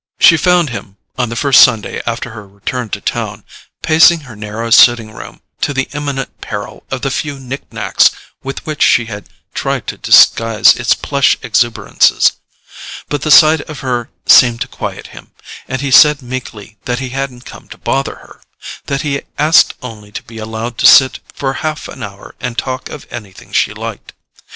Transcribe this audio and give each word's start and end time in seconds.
She 0.19 0.35
found 0.35 0.71
him, 0.71 0.97
on 1.15 1.29
the 1.29 1.35
first 1.35 1.61
Sunday 1.61 2.01
after 2.07 2.31
her 2.31 2.47
return 2.47 2.89
to 2.89 2.99
town, 3.01 3.43
pacing 3.83 4.21
her 4.21 4.35
narrow 4.35 4.71
sitting 4.71 5.11
room 5.11 5.41
to 5.61 5.75
the 5.75 5.87
imminent 5.93 6.41
peril 6.41 6.83
of 6.89 7.03
the 7.03 7.11
few 7.11 7.39
knick 7.39 7.71
knacks 7.71 8.09
with 8.41 8.65
which 8.65 8.81
she 8.81 9.05
had 9.05 9.29
tried 9.53 9.85
to 9.85 9.99
disguise 9.99 10.75
its 10.75 10.95
plush 10.95 11.37
exuberances; 11.43 12.31
but 13.09 13.21
the 13.21 13.29
sight 13.29 13.61
of 13.69 13.81
her 13.81 14.09
seemed 14.25 14.61
to 14.61 14.67
quiet 14.67 15.05
him, 15.13 15.33
and 15.67 15.81
he 15.81 15.91
said 15.91 16.23
meekly 16.23 16.77
that 16.85 16.97
he 16.97 17.09
hadn't 17.09 17.45
come 17.45 17.67
to 17.67 17.77
bother 17.77 18.15
her—that 18.15 19.03
he 19.03 19.21
asked 19.37 19.75
only 19.83 20.11
to 20.11 20.23
be 20.23 20.39
allowed 20.39 20.79
to 20.79 20.87
sit 20.87 21.19
for 21.31 21.53
half 21.61 21.87
an 21.87 22.01
hour 22.01 22.33
and 22.39 22.57
talk 22.57 22.89
of 22.89 23.05
anything 23.11 23.51
she 23.51 23.71
liked. 23.71 24.13